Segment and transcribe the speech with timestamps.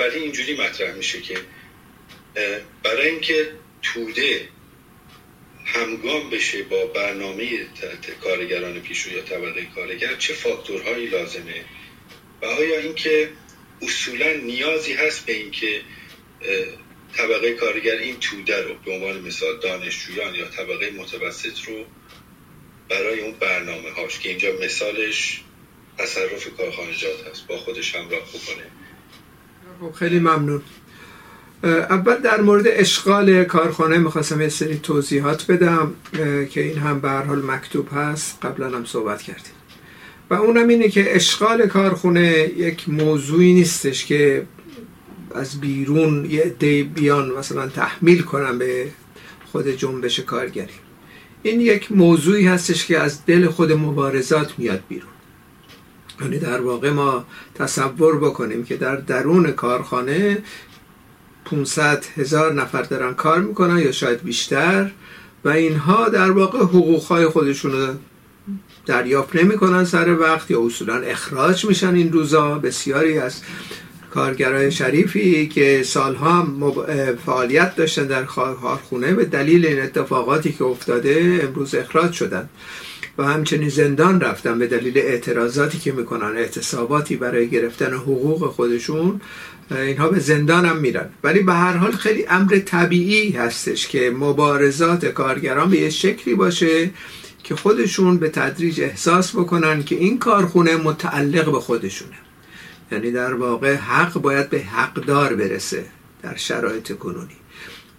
[0.00, 1.36] ولی اینجوری مطرح میشه که
[2.82, 3.52] برای اینکه
[3.82, 4.48] توده
[5.64, 7.66] همگام بشه با برنامه
[8.22, 11.64] کارگران پیشرو یا طبقه کارگر چه فاکتورهایی لازمه؟
[12.42, 13.30] و آیا اینکه
[13.82, 15.80] اصولا نیازی هست به اینکه
[17.16, 21.84] طبقه کارگر این توده رو به عنوان مثال دانشجویان یا طبقه متوسط رو
[22.88, 25.40] برای اون برنامه هاش که اینجا مثالش
[25.98, 28.79] تصرف کارخانجات هست با خودش همراه بکنه.
[29.98, 30.62] خیلی ممنون.
[31.64, 35.92] اول در مورد اشغال کارخانه می‌خواستم یه سری توضیحات بدم
[36.50, 38.38] که این هم به حال مکتوب هست.
[38.42, 39.52] قبلا هم صحبت کردیم.
[40.30, 44.46] و اونم اینه که اشغال کارخونه یک موضوعی نیستش که
[45.34, 48.88] از بیرون یه دی بیان مثلا تحمیل کنم به
[49.52, 50.78] خود جنبش کارگری.
[51.42, 55.10] این یک موضوعی هستش که از دل خود مبارزات میاد بیرون.
[56.22, 60.38] یعنی در واقع ما تصور بکنیم که در درون کارخانه
[61.44, 64.90] 500 هزار نفر دارن کار می‌کنن یا شاید بیشتر
[65.44, 67.94] و اینها در واقع حقوقهای خودشون رو
[68.86, 72.58] دریافت نمی‌کنن سر وقت یا اصولا اخراج میشن این روزا.
[72.58, 73.40] بسیاری از
[74.10, 76.48] کارگرای شریفی که سالها
[77.26, 82.48] فعالیت داشتن در کارخونه به دلیل این اتفاقاتی که افتاده امروز اخراج شدن.
[83.18, 89.20] و همچنین زندان رفتن به دلیل اعتراضاتی که می‌کنن اعتصاباتی برای گرفتن حقوق خودشون
[89.70, 91.08] اینها به زندان هم میرن.
[91.24, 96.90] ولی به هر حال خیلی امر طبیعی هستش که مبارزات کارگران به یه شکلی باشه
[97.44, 102.16] که خودشون به تدریج احساس بکنن که این کارخونه متعلق به خودشونه.
[102.92, 105.84] یعنی در واقع حق باید به حقدار برسه
[106.22, 107.36] در شرایط کنونی.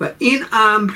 [0.02, 0.92] و این امر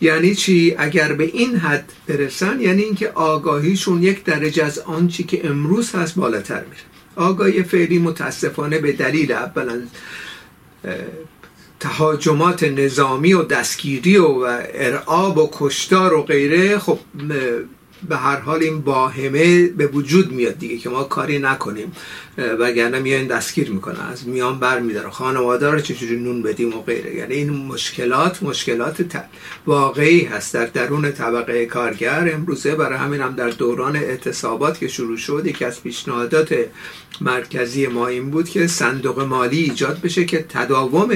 [0.00, 5.48] یعنی چی؟ اگر به این حد برسن یعنی اینکه آگاهیشون یک درجه از آنچی که
[5.48, 6.82] امروز هست بالاتر میره.
[7.16, 9.82] آگاهی فعلی متاسفانه به دلیل اولا
[11.80, 14.38] تهاجمات نظامی و دستگیری و
[14.74, 16.98] ارعاب و کشتار و غیره خب
[18.08, 21.92] به هر حال این باهمه به وجود میاد دیگه که ما کاری نکنیم.
[22.58, 24.00] وگرنه میان دستگیر می‌کنن.
[24.00, 25.10] از میان بر میداره.
[25.10, 27.14] خانواده رو چجوری نون بدیم و غیره.
[27.14, 29.06] یعنی این مشکلات مشکلات
[29.66, 30.54] واقعی هست.
[30.54, 35.64] در درون طبقه کارگر امروزه برای همین هم در دوران اعتصابات که شروع شد یکی
[35.64, 36.54] از پیشنهادات
[37.20, 41.10] مرکزی ما این بود که صندوق مالی ایجاد بشه که تداوم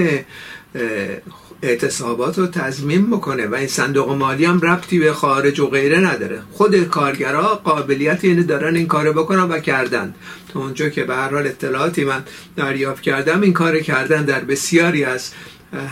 [1.62, 6.42] اعتصابات رو تضمین می‌کنه و این صندوق مالی هم ربطی به خارج و غیره نداره.
[6.52, 10.14] خود کارگرها قابلیت اینه دارن این کار بکنن و کردن
[10.52, 12.24] تا اونجا که به هر حال اطلاعاتی من
[12.56, 15.30] دریافت کردم این کار کردن در بسیاری از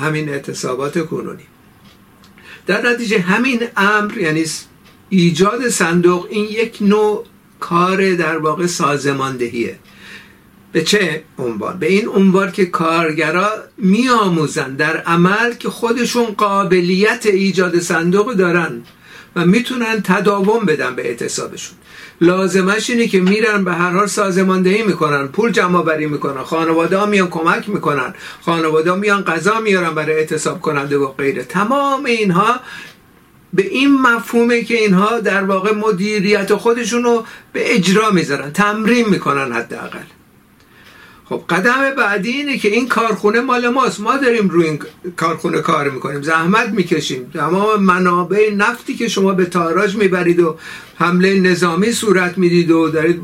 [0.00, 1.44] همین اعتصابات کنونی.
[2.66, 4.44] در نتیجه همین امر یعنی
[5.08, 7.24] ایجاد صندوق این یک نوع
[7.60, 9.78] کار در واقع سازماندهیه.
[10.76, 17.78] به چه عنوان؟ به این عنوان که کارگرا میآموزن در عمل که خودشون قابلیت ایجاد
[17.78, 18.82] صندوق دارن
[19.36, 21.76] و می‌تونن تداوم بدن به اعتصابشون.
[22.20, 27.06] لازمش اینه که میرن به هر حال سازماندهی می‌کنن پول جمع بری می‌کنن خانواده ها
[27.06, 31.44] میان کمک می‌کنن خانواده ها میان غذا میارن برای اعتصاب کننده و غیره.
[31.44, 32.60] تمام اینها
[33.52, 39.52] به این مفهومه که اینها در واقع مدیریت خودشون رو به اجرا می‌ذارن تمرین می‌کنن
[39.52, 40.15] حداقل.
[41.28, 44.00] خب قدم بعدی اینه که این کارخونه مال ماست.
[44.00, 44.78] ما داریم روی این
[45.16, 46.22] کارخونه کار می‌کنیم.
[46.22, 47.30] زحمت می‌کشیم.
[47.34, 50.56] تمام منابع نفتی که شما به تاراج می‌برید و
[50.96, 53.20] حمله نظامی صورت می‌دید و دارید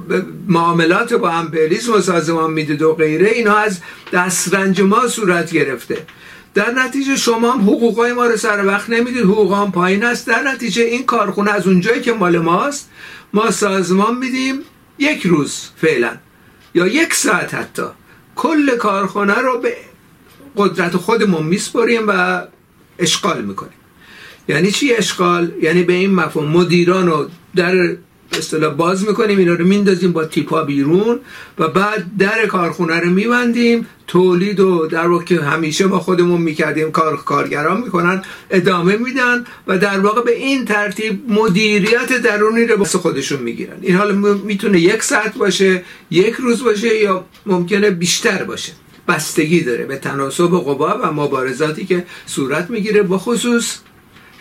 [0.48, 3.78] معاملات با امپریالیسم و سازمان می‌دید و غیره اینا از
[4.12, 5.98] دسترنج ما صورت گرفته.
[6.54, 9.22] در نتیجه شما هم حقوقای ما رو سر وقت نمی‌دید.
[9.22, 10.26] حقوق هم پایین است.
[10.26, 12.90] در نتیجه این کارخونه از اونجایی که مال ماست
[13.32, 14.58] ما سازمان میدیم
[14.98, 16.10] یک روز فعلا.
[16.74, 17.86] یا یک ساعت حتی.
[18.36, 19.76] کل کارخانه رو به
[20.56, 22.42] قدرت خودمون میسپریم و
[22.98, 23.72] اشغال می‌کنیم.
[24.48, 27.96] یعنی چی اشغال؟ یعنی به این مفهوم مدیران رو در
[28.38, 31.20] اصطلاح باز می‌کنیم اینا رو میندازیم با تیپا بیرون
[31.58, 33.86] و بعد در کارخونه رو میبندیم.
[34.06, 39.78] تولید و در واقع که همیشه ما خودمون می‌کردیم کار کارگران می‌کنن ادامه میدن و
[39.78, 43.76] در واقع به این ترتیب مدیریت درونی رو واسه خودشون می‌گیرن.
[43.80, 48.72] این حالا می‌تونه یک ساعت باشه یک روز باشه یا ممکنه بیشتر باشه.
[49.08, 53.78] بستگی داره به تناسب قوا و مبارزاتی که صورت می‌گیره با خصوص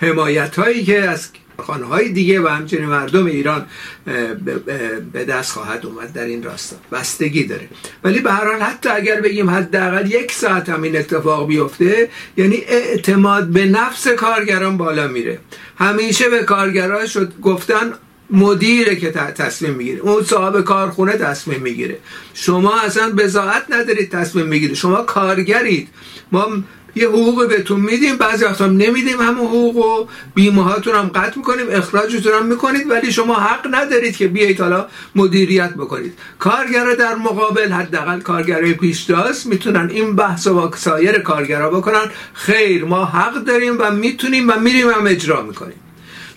[0.02, 1.30] حمایت هایی که از
[1.64, 3.66] های دیگه و همچنین مردم ایران
[5.14, 6.76] به دست خواهد اومد در این راستا.
[6.92, 7.68] بستگی داره.
[8.04, 12.56] ولی به هر حال حتی اگر بگیم حداقل یک ساعت هم این اتفاق بیفته یعنی
[12.68, 15.40] اعتماد به نفس کارگران بالا میره.
[15.78, 17.94] همیشه به کارگران شد گفتن
[18.30, 20.00] مدیره که تصمیم می‌گیره.
[20.00, 21.98] اون صاحب کارخونه تصمیم می‌گیره.
[22.34, 25.88] شما اصلا بزاعت ندارید تصمیم می‌گیره شما کارگرید.
[26.32, 26.48] ما
[26.96, 31.66] یه حقوق بهتون میدیم بعضی وقتا نمیدیم همون حقوق و بیمه هاتون هم قطع می‌کنیم
[31.70, 36.14] اخراجتون هم می‌کنید ولی شما حق ندارید که بیایید حالا مدیریت بکنید.
[36.40, 42.06] کارگر در مقابل حداقل کارگرای پیشتاز می‌تونن این بحث با سایر کارگرها بکنن.
[42.34, 45.80] خیر ما حق داریم و می‌تونیم و میریم هم اجرا می‌کنیم.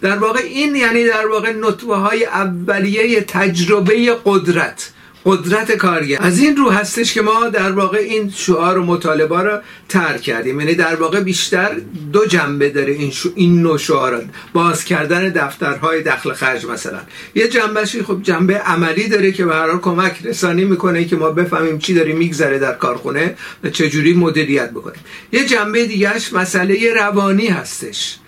[0.01, 4.94] در واقع این یعنی در واقع نطوه های اولیه تجربه قدرت.
[5.25, 6.19] قدرت کارگر.
[6.21, 10.61] از این رو هستش که ما در واقع این شعار و مطالبه را ترک کردیم.
[10.61, 11.77] یعنی در واقع بیشتر
[12.13, 14.25] دو جنبه داره این, شو این نوع شعارات.
[14.53, 17.01] باز کردن دفترهای دخل خرج مثلا.
[17.35, 21.95] یه جنبهشی خب جنبه عملی داره که به کمک رسانی می‌کنه که ما بفهمیم چی
[21.95, 23.35] داره میگذره در کارخونه
[23.65, 25.01] و چجوری مدیریت بکنیم.
[25.33, 28.19] یه جنبه دیگهش مسئله روانی هستش.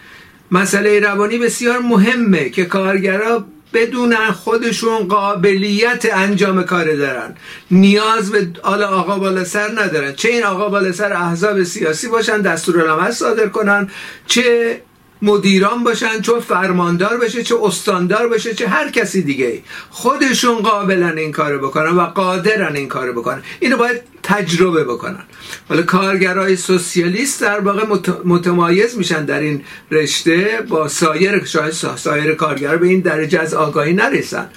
[0.51, 7.35] مسئله روانی بسیار مهمه که کارگرا بدونن خودشون قابلیت انجام کار دارن.
[7.71, 10.13] نیاز به آل آقا بالا سر ندارن.
[10.13, 13.91] چه این آقا بالا سر احزاب سیاسی باشن دستور صادر کنن
[14.27, 14.81] چه
[15.23, 19.63] مدیران باشن چه فرماندار بشه چه استاندار بشه چه هر کسی دیگه.
[19.91, 23.43] خودشون قابلن این کارو بکنن و قادرن این کارو بکنن.
[23.61, 25.23] اینو باید تجربه بکنن.
[25.69, 27.85] حالا کارگرای سوسیالیست در واقع
[28.25, 33.93] متمایز میشن در این رشته با سایر شاید سایر کارگر به این درجه از آگاهی
[33.93, 34.51] نرسن.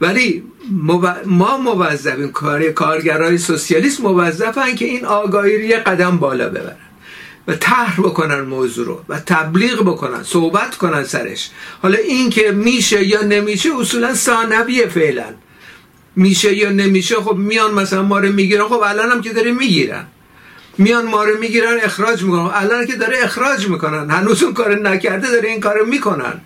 [0.00, 0.44] ولی
[1.26, 6.89] ما موظفیم کار کارگرای سوسیالیست موظفن که این آگاهی رو یه قدم بالا ببرن.
[7.50, 11.50] و طرح بکنن موضوع رو و تبلیغ بکنن صحبت کنن سرش.
[11.82, 15.34] حالا این که میشه یا نمیشه اصولا ثانویه فعلا.
[16.16, 20.06] میشه یا نمیشه خب میان مثلا ما رو می‌گیرن خب الان هم که داره می‌گیرن.
[20.78, 22.48] میان ما رو می‌گیرن اخراج می‌کنن.
[22.48, 24.10] خب الان که داره اخراج می‌کنن.
[24.10, 26.40] هنوز اون کار نکرده داره این کارو می‌کنن.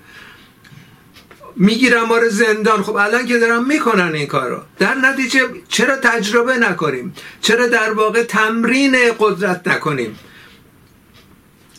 [1.56, 2.82] می‌گیرن ما رو زندان.
[2.82, 4.58] خب الان که دارن می‌کنن این کارو.
[4.78, 10.18] در نتیجه چرا تجربه نکنیم؟ چرا در واقع تمرین قدرت نکنیم؟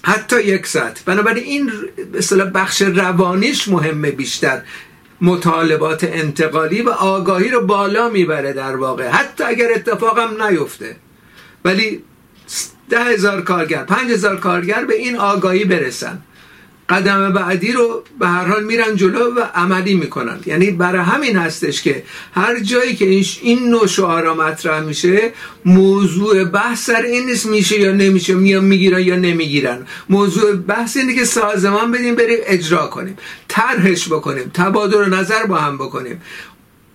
[0.05, 1.03] حتی یک ساعت.
[1.05, 1.71] بنابراین این
[2.13, 4.61] مثلا بخش روانیش مهمه بیشتر.
[5.21, 9.07] مطالبات انتقالی و آگاهی رو بالا می‌بره در واقع.
[9.07, 10.95] حتی اگر اتفاقم نیفته.
[11.65, 12.03] ولی
[12.89, 16.21] ده هزار کارگر پنج هزار کارگر به این آگاهی برسن.
[16.89, 20.39] قدم بعدی رو به هر حال میرن جلو و عملی می‌کنن.
[20.45, 22.03] یعنی برای همین هستش که
[22.33, 23.05] هر جایی که
[23.41, 25.31] این نوع شعارا مطرح میشه
[25.65, 29.87] موضوع بحث سر این نیست میشه یا نمیشه میان می‌گیرن یا نمی‌گیرن.
[30.09, 33.17] موضوع بحث اینه که سازمان بدیم بریم اجرا کنیم.
[33.47, 36.21] طرحش بکنیم تبادل نظر با هم بکنیم.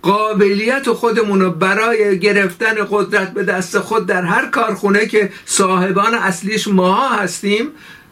[0.03, 6.69] قابلیت خودمون رو برای گرفتن قدرت به دست خود در هر کارخونه که صاحبان اصلیش
[6.69, 7.69] ما هستیم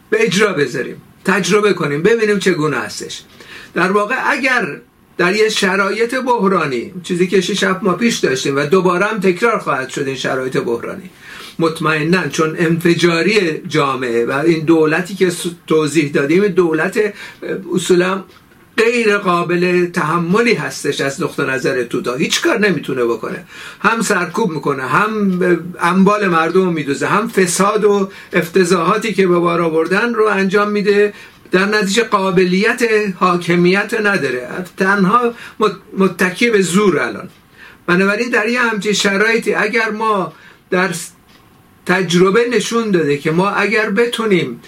[0.09, 1.01] به اجرا بذاریم.
[1.25, 3.21] تجربه کنیم ببینیم چگونه هستش.
[3.73, 4.81] در واقع اگر
[5.17, 9.89] در یه شرایط بحرانی چیزی که شش ما پیش داشتیم و دوباره هم تکرار خواهد
[9.89, 11.09] شد این شرایط بحرانی.
[11.59, 15.31] مطمئنا چون انفجاری جامعه و این دولتی که
[15.67, 17.13] توضیح دادیم دولت
[17.73, 18.23] اصولا
[18.79, 23.43] غیر قابل تحملی هستش از نقطه نظر تودا هیچ کار نمی‌تونه بکنه.
[23.79, 25.39] هم سرکوب می‌کنه هم
[25.81, 31.13] اموال مردم میدوزه هم فساد و افتضاحاتی که به بار آوردن رو انجام میده.
[31.51, 32.81] در نتیجه قابلیت
[33.19, 34.47] حاکمیت نداره.
[34.77, 35.33] تنها
[35.97, 37.29] متکی به زور الان.
[37.87, 40.33] بنابراین در یه همچین شرایطی اگر ما
[40.69, 40.89] در
[41.85, 44.61] تجربه نشون داده که ما اگر بتونیم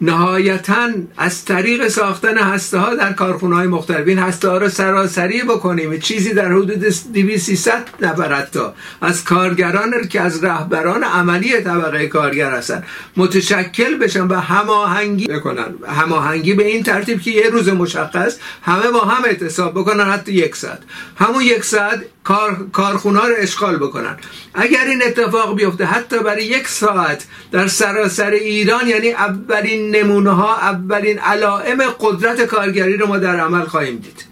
[0.00, 4.08] نهایتا از طریق ساختن هسته ها در کارخونه های مختلف.
[4.08, 5.98] این هسته ها رو سراسری بکنیم.
[5.98, 8.60] چیزی در حدود 200 نفر حتی
[9.00, 12.84] از کارگران که از رهبران عملی طبقه کارگر هستن
[13.16, 15.74] متشکل بشن و هماهنگی بکنن.
[15.88, 20.56] هماهنگی به این ترتیب که یه روز مشخص همه با هم اعتصاب بکنن حتی یک
[20.56, 20.78] ساعت.
[21.16, 24.16] همون یک ساعت کار، کارخونه رو اشغال بکنن.
[24.54, 30.56] اگر این اتفاق بیفته حتی برای یک ساعت در سراسر ایران یعنی اولین نمونه ها
[30.56, 34.24] اولین علائم قدرت کارگری رو ما در عمل خواهیم دید.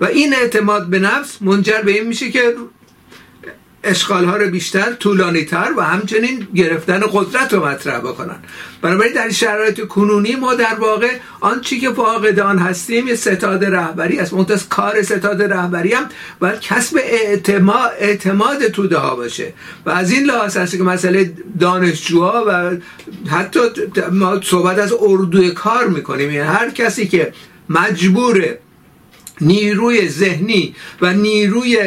[0.00, 2.54] و این اعتماد به نفس منجر به این میشه که
[3.84, 8.36] اشغال ها رو بیشتر طولانی تر و همچنین گرفتن قدرت رو مطرح بکنن.
[8.82, 11.10] بنابراین در شرایط کنونی ما در واقع
[11.40, 14.32] آن چی که فاقدان هستیم یه ستاد رهبری است.
[14.32, 16.08] منتها کار ستاد رهبری هم
[16.40, 19.52] باید کسب اعتماد, اعتماد توده ها باشه.
[19.86, 22.76] و از این لحاظ هست که مسئله دانشجوها و
[23.30, 23.60] حتی
[24.12, 26.30] ما صحبت از اردوی کار می‌کنیم.
[26.30, 27.32] یعنی هر کسی که
[27.68, 28.44] مجبور
[29.40, 31.78] نیروی ذهنی و نیروی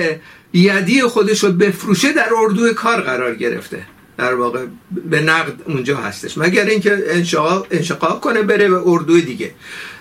[0.53, 3.83] یدی خودش رو بفروشه در اردوی کار قرار گرفته.
[4.17, 4.65] در واقع
[5.05, 6.37] به نقد اونجا هستش.
[6.37, 9.51] مگر اینکه انشقاق, کنه بره به اردوی دیگه.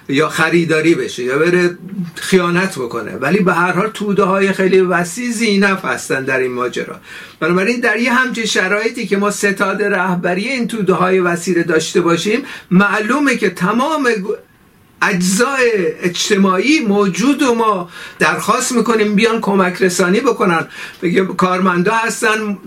[0.08, 1.78] یا خریداری بشه یا بره
[2.14, 3.16] خیانت بکنه.
[3.16, 7.00] ولی به هر حال توده های خیلی وسیع زینف هستن در این ماجرا.
[7.40, 12.42] بنابراین در یه همچین شرایطی که ما ستاد رهبری این توده های وسیع داشته باشیم
[12.70, 14.08] معلومه که تمام
[15.02, 15.70] اجزای
[16.02, 20.66] اجتماعی موجود و ما درخواست می‌کنیم بیان کمک رسانی بکنن.
[21.02, 22.58] بگه کارمندا هستن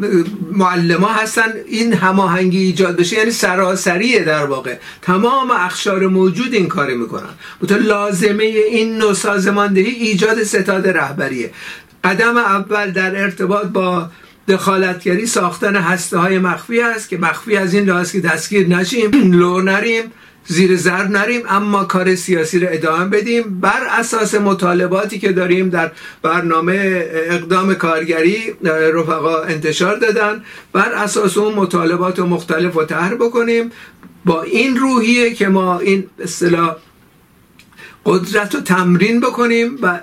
[0.52, 3.18] معلم هستن این هماهنگی ایجاد بشه.
[3.18, 4.76] یعنی سراسریه در واقع.
[5.02, 7.30] تمام اخشار موجود این کار می‌کنن.
[7.60, 11.52] بوده لازمه این نوع سازماندهی ایجاد ستاد رهبریه.
[12.04, 14.10] قدم اول در ارتباط با
[14.48, 19.62] دخالتگری ساختن هسته های مخفی است که مخفی از این لحاظ که دستگیر نشیم لو
[19.62, 20.04] نریم.
[20.52, 23.60] زیر ضرب نریم اما کار سیاسی رو ادامه بدیم.
[23.60, 25.92] بر اساس مطالباتی که داریم در
[26.22, 28.56] برنامه اقدام کارگری
[28.94, 30.44] رفقا انتشار دادن.
[30.74, 33.72] بر اساس اون مطالبات مختلف رو طرح بکنیم.
[34.26, 36.76] با این روحیه که ما این اصطلاح
[38.06, 40.00] قدرت رو تمرین بکنیم و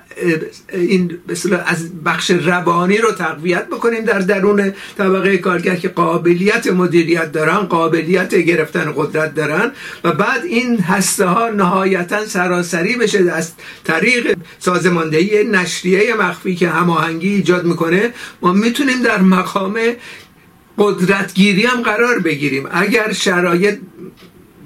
[0.72, 1.18] این
[1.66, 8.34] از بخش روانی رو تقویت بکنیم در درون طبقه کارگر که قابلیت مدیریت دارن قابلیت
[8.34, 9.72] گرفتن قدرت دارن
[10.04, 13.52] و بعد این هسته ها نهایتا سراسری بشه از
[13.84, 18.12] طریق سازماندهی نشریه مخفی که هماهنگی ایجاد می‌کنه
[18.42, 19.78] ما می‌تونیم در مقام
[20.78, 22.68] قدرتگیری هم قرار بگیریم.
[22.70, 23.78] اگر شرایط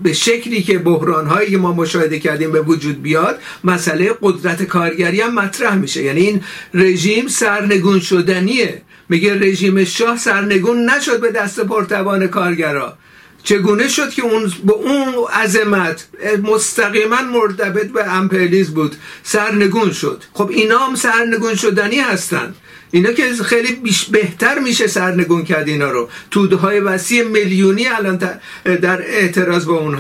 [0.03, 5.21] به شکلی که بحران هایی که ما مشاهده کردیم به وجود بیاد مسئله قدرت کارگری
[5.21, 6.03] هم مطرح میشه.
[6.03, 6.41] یعنی این
[6.75, 8.83] رژیم سرنگون شدنیه.
[9.09, 12.99] میگه رژیم شاه سرنگون نشد به دست پرتوان کارگرا.
[13.43, 16.07] چگونه شد که اون به اون عظمت
[16.43, 22.55] مستقیما مرتبط به امپریالیسم بود سرنگون شد؟ خب اینا هم سرنگون شدنی هستند.
[22.91, 23.81] اینا که خیلی
[24.11, 26.09] بهتر میشه سرنگون کرد اینا رو.
[26.31, 28.17] توده های وسیع میلیونی الان
[28.65, 29.99] در اعتراض با اون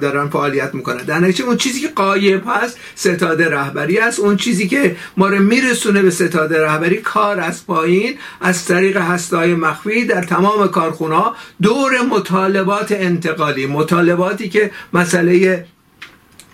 [0.00, 1.04] دارن فعالیت می‌کنن.
[1.04, 4.20] در نتیجه اون چیزی که قایب هست ستاد رهبری است.
[4.20, 8.14] اون چیزی که ما رو میرسونه به ستاد رهبری کار از پایین.
[8.40, 11.22] از طریق هستای مخفی در تمام کارخونه
[11.62, 13.66] دور مطالبات انتقالی.
[13.66, 15.64] مطالباتی که مسئله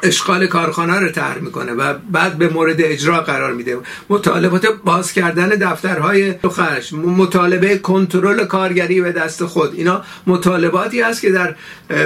[0.02, 3.78] اشغال کارخانه رو طرح می‌کنه و بعد به مورد اجرا قرار میده.
[4.08, 9.74] مطالبات باز کردن دفترهای خرج مطالبه کنترل کارگری به دست خود.
[9.74, 11.54] اینا مطالباتی است که در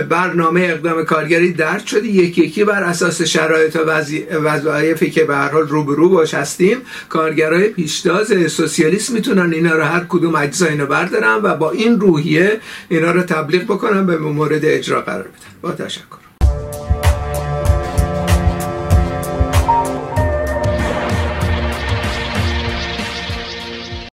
[0.03, 2.07] برنامه اقدام کارگری درد شده.
[2.07, 4.03] یکی یکی بر اساس شرایط و
[4.39, 6.77] وظایفی که به هر حال روبرو باش هستیم.
[7.09, 12.61] کارگرای پیشتاز سوسیالیسم می‌تونن اینا رو هر کدوم اجزا اینو بردارن و با این روحیه
[12.89, 15.33] اینا رو تبلیغ بکنن به مورد اجرا قرار بدن.
[15.63, 16.30] با تشکر.